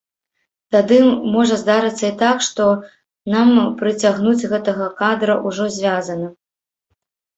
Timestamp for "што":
2.47-2.65